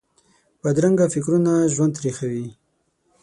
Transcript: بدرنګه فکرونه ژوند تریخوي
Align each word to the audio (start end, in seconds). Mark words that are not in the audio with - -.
بدرنګه 0.61 1.05
فکرونه 1.13 1.53
ژوند 1.73 1.93
تریخوي 1.97 2.47